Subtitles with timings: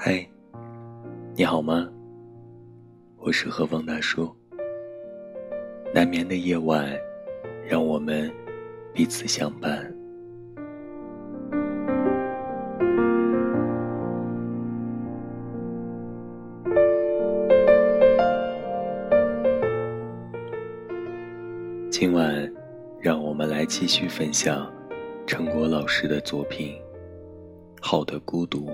[0.00, 0.26] 嗨，
[1.34, 1.88] 你好吗？
[3.18, 4.34] 我是何方大叔。
[5.92, 6.96] 难眠的夜晚，
[7.68, 8.32] 让我们
[8.92, 9.97] 彼此相伴。
[22.00, 22.48] 今晚，
[23.00, 24.72] 让我们来继续分享
[25.26, 26.76] 陈果老师的作品
[27.80, 28.70] 《好的孤独》。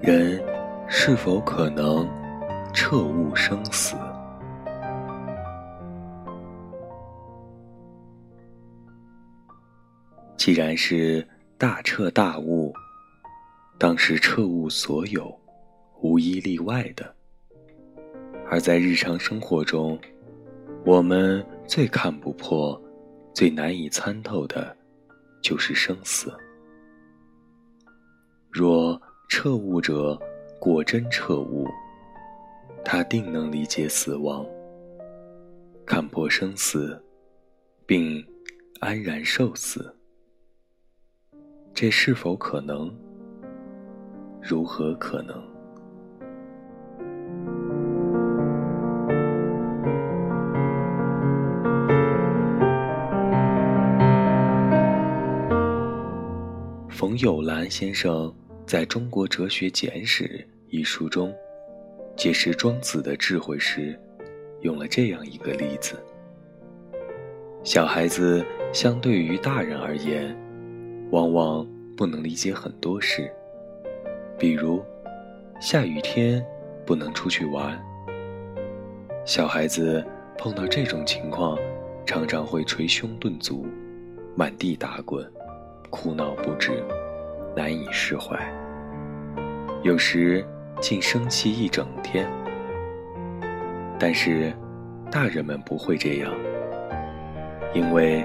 [0.00, 0.40] 人
[0.86, 2.08] 是否可能
[2.72, 3.96] 彻悟生死？
[10.38, 11.26] 既然是
[11.58, 12.72] 大彻大悟，
[13.76, 15.36] 当时彻悟所有，
[16.00, 17.12] 无一例外的。
[18.48, 19.98] 而在日常生活中，
[20.86, 22.80] 我们最看不破、
[23.34, 24.74] 最难以参透的，
[25.42, 26.32] 就是生死。
[28.48, 30.16] 若彻悟者
[30.60, 31.66] 果真彻悟，
[32.84, 34.46] 他定能理解死亡，
[35.84, 37.02] 看破生死，
[37.84, 38.24] 并
[38.78, 39.92] 安然受死。
[41.80, 42.92] 这是否可能？
[44.42, 45.40] 如何可能？
[56.90, 58.34] 冯友兰先生
[58.66, 61.32] 在中国哲学简史一书中
[62.16, 63.96] 解释庄子的智慧时，
[64.62, 65.94] 用了这样一个例子：
[67.62, 70.36] 小孩子相对于大人而言。
[71.10, 73.30] 往往不能理解很多事，
[74.38, 74.84] 比如
[75.58, 76.44] 下雨天
[76.84, 77.78] 不能出去玩。
[79.24, 80.04] 小孩子
[80.36, 81.58] 碰到这种情况，
[82.04, 83.66] 常常会捶胸顿足，
[84.34, 85.26] 满地打滚，
[85.88, 86.84] 哭闹不止，
[87.56, 88.38] 难以释怀。
[89.82, 90.46] 有时
[90.78, 92.28] 竟生气一整天。
[93.98, 94.52] 但是
[95.10, 96.32] 大人们不会这样，
[97.74, 98.24] 因为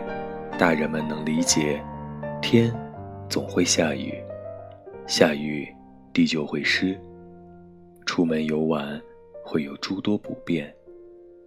[0.57, 1.81] 大人们能理解。
[2.43, 2.71] 天
[3.29, 4.21] 总会下雨，
[5.07, 5.65] 下雨
[6.13, 6.99] 地就会湿。
[8.05, 9.01] 出门游玩
[9.45, 10.71] 会有诸多不便，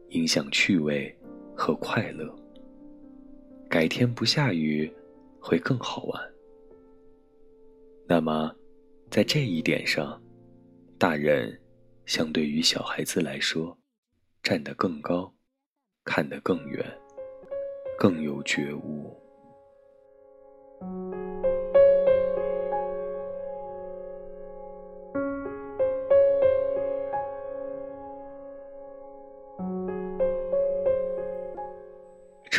[0.09, 1.15] 影响趣味
[1.55, 2.35] 和快乐。
[3.69, 4.91] 改天不下雨
[5.39, 6.21] 会更好玩。
[8.09, 8.51] 那么，
[9.11, 10.21] 在这一点上，
[10.99, 11.61] 大人
[12.07, 13.77] 相对于小孩子来说，
[14.43, 15.31] 站得更高，
[16.05, 16.83] 看得更远，
[17.99, 19.15] 更有觉悟。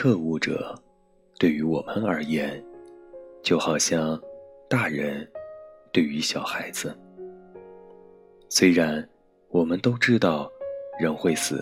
[0.08, 0.74] 彻悟者，
[1.38, 2.64] 对于我们而言，
[3.44, 4.18] 就好像
[4.70, 5.30] 大人
[5.92, 6.98] 对于小孩子。
[8.48, 9.06] 虽然
[9.50, 10.50] 我们都知道
[10.98, 11.62] 人会死，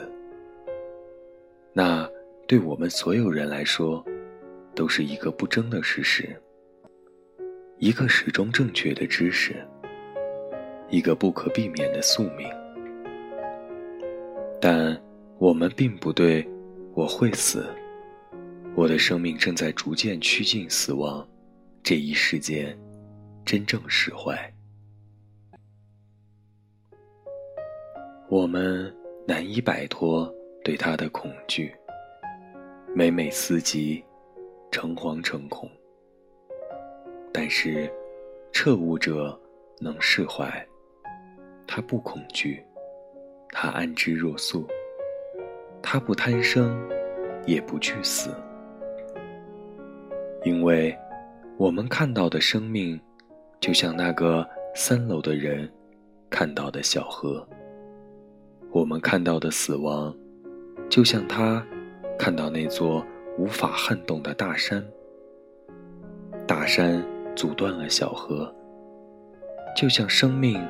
[1.73, 2.07] 那
[2.45, 4.05] 对我们所有人来说，
[4.75, 6.39] 都是一个不争的事实，
[7.79, 9.55] 一个始终正确的知识，
[10.91, 12.47] 一个不可避免的宿命。
[14.61, 14.95] 但
[15.39, 16.47] 我们并不对
[16.93, 17.65] 我会死。
[18.75, 21.25] 我的生命正在逐渐趋近死亡，
[21.81, 22.77] 这一事件
[23.45, 24.37] 真正释怀。
[28.27, 28.93] 我们
[29.25, 30.29] 难以摆脱
[30.61, 31.73] 对他的恐惧，
[32.93, 34.03] 每每思及，
[34.71, 35.71] 诚惶诚恐。
[37.31, 37.89] 但是，
[38.51, 39.39] 彻悟者
[39.79, 40.67] 能释怀，
[41.65, 42.61] 他不恐惧，
[43.51, 44.67] 他安之若素，
[45.81, 46.77] 他不贪生，
[47.45, 48.35] 也不惧死。
[50.45, 50.95] 因为，
[51.57, 53.01] 我们看到的生命，
[53.59, 55.67] 就像那个三楼的人
[56.29, 57.43] 看到的小河；
[58.69, 60.15] 我们看到的死亡，
[60.87, 61.65] 就像他
[62.15, 63.03] 看到那座
[63.39, 64.85] 无法撼动的大山。
[66.45, 67.03] 大山
[67.35, 68.53] 阻断了小河，
[69.75, 70.63] 就像生命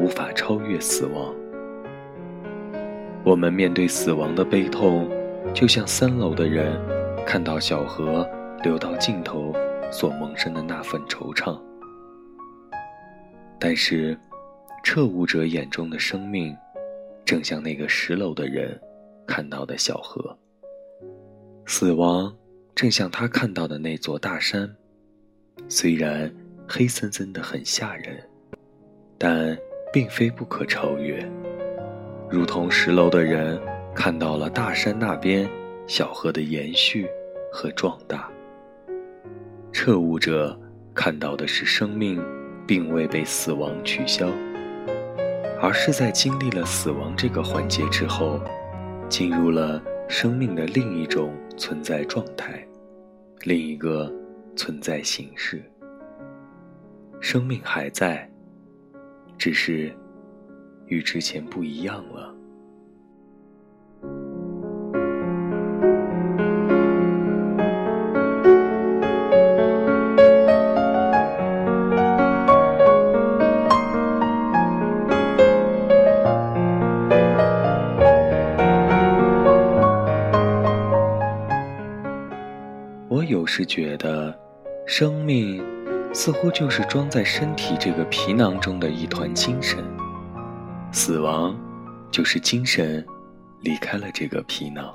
[0.00, 1.32] 无法超越死亡。
[3.24, 5.08] 我们面对死亡的悲痛，
[5.54, 6.76] 就像三楼的人
[7.24, 8.28] 看到小河。
[8.62, 9.54] 流到尽头
[9.90, 11.60] 所萌生的那份惆怅，
[13.58, 14.18] 但是，
[14.82, 16.56] 彻悟者眼中的生命，
[17.24, 18.78] 正像那个十楼的人
[19.26, 20.36] 看到的小河。
[21.66, 22.34] 死亡
[22.74, 24.68] 正像他看到的那座大山，
[25.68, 26.32] 虽然
[26.68, 28.20] 黑森森的很吓人，
[29.16, 29.56] 但
[29.92, 31.24] 并非不可超越。
[32.28, 33.60] 如同十楼的人
[33.94, 35.48] 看到了大山那边
[35.86, 37.06] 小河的延续
[37.52, 38.28] 和壮大。
[39.72, 40.58] 彻悟者
[40.94, 42.22] 看到的是生命
[42.66, 44.28] 并未被死亡取消，
[45.60, 48.40] 而是在经历了死亡这个环节之后，
[49.08, 52.66] 进入了生命的另一种存在状态，
[53.42, 54.12] 另一个
[54.56, 55.62] 存在形式。
[57.20, 58.30] 生命还在，
[59.36, 59.92] 只是。
[60.90, 62.34] 与之前不一样了。
[83.68, 84.36] 觉得，
[84.86, 85.62] 生命
[86.12, 89.84] 似乎就是装在身体这个皮囊中的一团精神。
[90.90, 91.54] 死亡，
[92.10, 93.06] 就是精神
[93.60, 94.92] 离开了这个皮囊，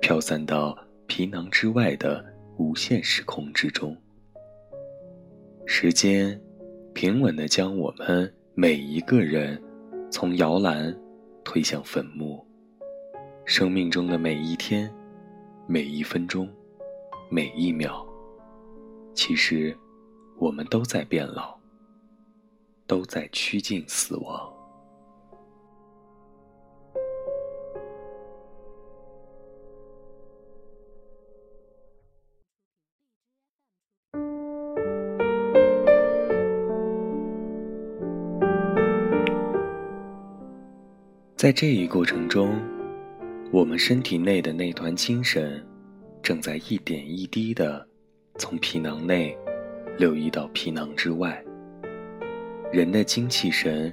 [0.00, 0.76] 飘散到
[1.06, 2.22] 皮囊之外的
[2.58, 3.96] 无限时空之中。
[5.64, 6.38] 时间
[6.92, 9.60] 平稳地将我们每一个人
[10.10, 10.94] 从摇篮
[11.42, 12.46] 推向坟墓。
[13.46, 14.92] 生命中的每一天、
[15.66, 16.48] 每一分钟、
[17.34, 18.06] 每一秒，
[19.14, 19.74] 其实
[20.36, 21.58] 我们都在变老，
[22.86, 24.52] 都在趋近死亡。
[41.34, 42.60] 在这一过程中，
[43.50, 45.66] 我们身体内的那团精神，
[46.22, 47.84] 正在一点一滴的
[48.38, 49.36] 从皮囊内
[49.98, 51.42] 流溢到皮囊之外。
[52.72, 53.92] 人的精气神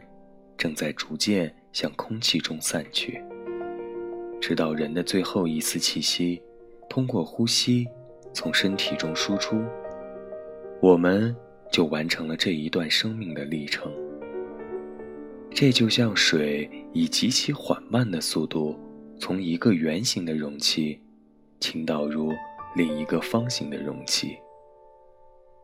[0.55, 3.21] 正在逐渐向空气中散去，
[4.39, 6.41] 直到人的最后一丝气息
[6.87, 7.87] 通过呼吸
[8.31, 9.61] 从身体中输出，
[10.81, 11.35] 我们
[11.71, 13.91] 就完成了这一段生命的历程。
[15.51, 18.79] 这就像水以极其缓慢的速度，
[19.19, 20.99] 从一个圆形的容器
[21.59, 22.33] 倾倒入
[22.75, 24.37] 另一个方形的容器，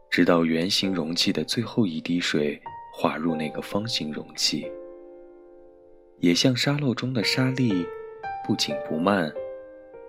[0.10, 2.62] 直到圆形容器的最后一滴水
[2.94, 4.72] 滑入那个方形容器。
[6.20, 7.86] 也像沙漏中的沙粒，
[8.46, 9.32] 不紧不慢，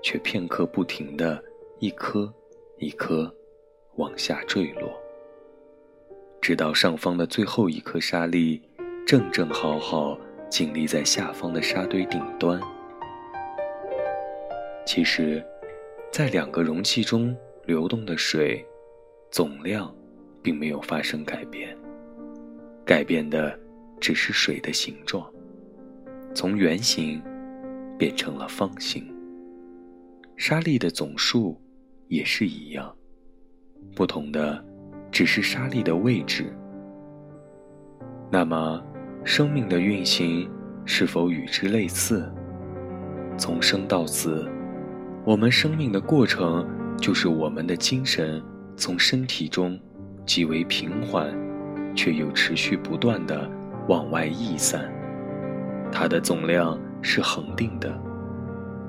[0.03, 1.43] 却片刻不停的
[1.79, 2.33] 一颗
[2.79, 3.33] 一颗
[3.97, 4.91] 往下坠落，
[6.41, 8.63] 直到上方的最后一颗沙粒。
[9.07, 10.19] 正正好好
[10.51, 12.61] 静立在下方的沙堆顶端。
[14.85, 15.41] 其实，
[16.11, 17.37] 在两个容器中
[17.67, 18.65] 流动的水
[19.31, 19.95] 总量，
[20.43, 21.77] 并没有发生改变，
[22.85, 23.59] 改变的
[24.01, 25.31] 只是水的形状，
[26.35, 27.23] 从圆形
[27.99, 29.07] 变成了方形。
[30.37, 31.61] 沙粒的总数
[32.09, 32.95] 也是一样，
[33.95, 34.65] 不同的
[35.11, 36.53] 只是沙粒的位置。
[38.31, 38.83] 那么。
[39.25, 40.49] 生命的运行
[40.85, 42.33] 是否与之类似？
[43.37, 44.49] 从生到死，
[45.27, 46.65] 我们生命的过程
[46.99, 48.41] 就是我们的精神
[48.77, 49.77] 从身体中
[50.25, 51.37] 极为平缓，
[51.97, 53.51] 却又持续不断的
[53.89, 54.89] 往外溢散。
[55.91, 58.01] 它的总量是恒定的，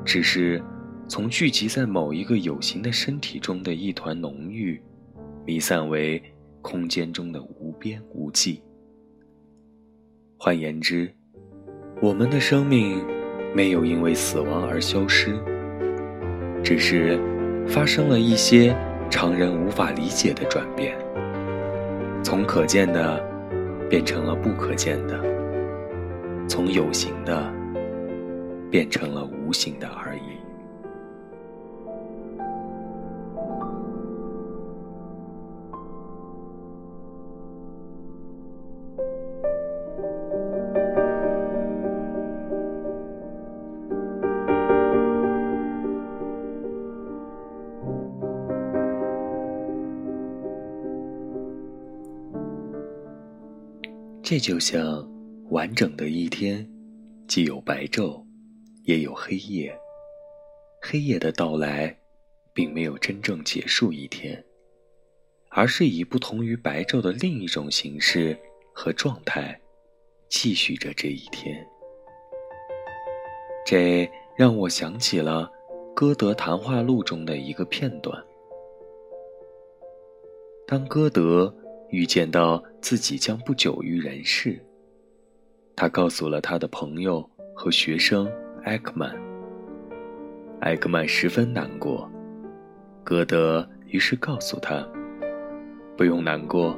[0.06, 0.64] 只是
[1.08, 4.80] 从聚集在某一个有形的身体中的一团浓郁，
[5.44, 6.22] 弥散为
[6.62, 8.62] 空间中的无边无际。
[10.38, 11.12] 换言之，
[12.00, 13.04] 我们的生命
[13.56, 15.36] 没有因为死亡而消失，
[16.64, 17.20] 只是
[17.68, 18.76] 发生了一些
[19.10, 20.98] 常人无法理解的转变，
[22.24, 23.24] 从可见的
[23.90, 25.18] 变成了不可见的，
[26.48, 27.52] 从有形的
[28.70, 30.27] 变成了无形的而已。
[54.30, 55.10] 这就像
[55.52, 56.70] 完整的一天，
[57.30, 58.22] 既有白昼，
[58.84, 59.74] 也有黑夜。
[60.82, 61.98] 黑夜的到来，
[62.52, 64.44] 并没有真正结束一天，
[65.48, 68.38] 而是以不同于白昼的另一种形式
[68.74, 69.58] 和状态，
[70.28, 71.66] 继续着这一天。
[73.66, 75.50] 这让我想起了
[75.96, 78.22] 歌德谈话录中的一个片段。
[80.68, 81.56] 当歌德
[81.90, 84.60] 预见到自己将不久于人世，
[85.76, 88.30] 他告诉了他的朋友和学生
[88.64, 89.16] 埃克曼。
[90.62, 92.12] 埃克曼十分难过，
[93.04, 94.88] 歌德于是告诉他
[95.96, 96.78] ：“不用难过，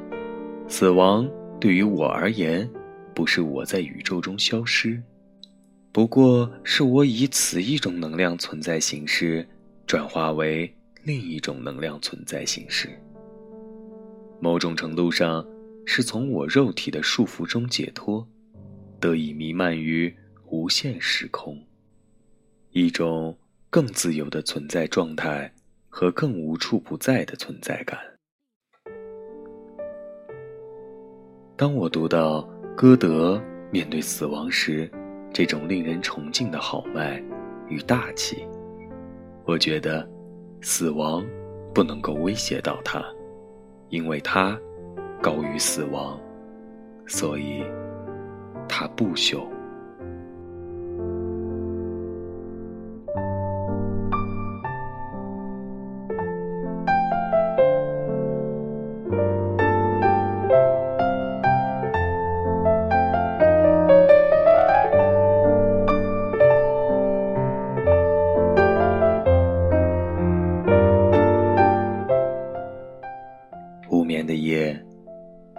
[0.68, 2.68] 死亡对于我而言，
[3.14, 5.02] 不是我在宇宙中消失。”
[5.92, 9.44] 不过是我以此一种能量存在形式，
[9.86, 12.88] 转化为另一种能量存在形式。
[14.40, 15.46] 某种程度上，
[15.84, 18.26] 是从我肉体的束缚中解脱，
[18.98, 20.14] 得以弥漫于
[20.48, 21.62] 无限时空，
[22.70, 23.36] 一种
[23.68, 25.52] 更自由的存在状态
[25.88, 27.98] 和更无处不在的存在感。
[31.56, 32.42] 当我读到
[32.74, 34.90] 歌德面对死亡时，
[35.32, 37.22] 这种令人崇敬的豪迈
[37.68, 38.44] 与大气，
[39.44, 40.08] 我觉得，
[40.62, 41.22] 死亡
[41.74, 43.04] 不能够威胁到他，
[43.90, 44.58] 因为它
[45.20, 46.18] 高于死亡，
[47.06, 47.62] 所以
[48.68, 49.46] 它不朽。
[74.50, 74.76] 夜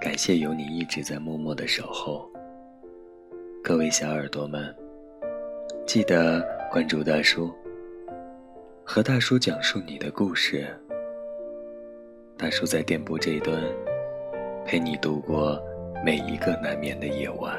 [0.02, 2.30] 感谢有你一直在默默的守候，
[3.64, 4.76] 各位小耳朵们，
[5.88, 7.50] 记得关注大叔，
[8.84, 10.68] 和大叔讲述你的故事。
[12.38, 13.64] 大叔在电波这一端，
[14.66, 15.58] 陪你度过
[16.04, 17.58] 每一个难眠的夜晚。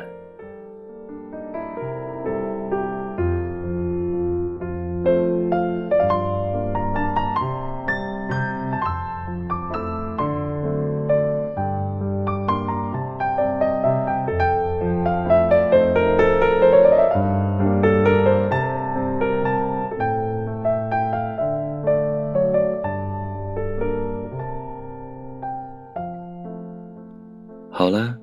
[27.82, 28.16] 好了，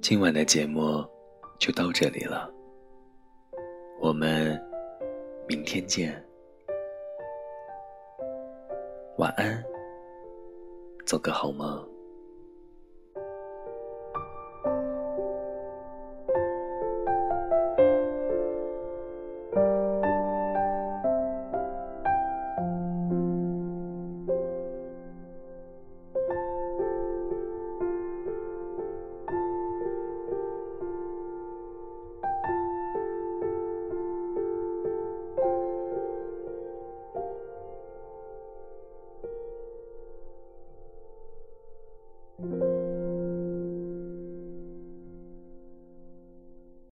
[0.00, 1.08] 今晚的节目
[1.56, 2.52] 就到这里了。
[4.00, 4.60] 我们
[5.46, 6.12] 明天见，
[9.18, 9.62] 晚安，
[11.06, 11.91] 做个好梦。